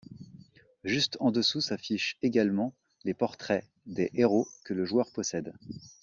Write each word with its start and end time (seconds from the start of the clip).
Juste 0.83 1.15
en 1.19 1.29
dessous 1.29 1.61
s’affichent 1.61 2.17
également 2.23 2.73
les 3.03 3.13
portraits 3.13 3.63
des 3.85 4.09
héros 4.15 4.47
que 4.65 4.73
le 4.73 4.83
joueur 4.83 5.11
possède. 5.11 5.53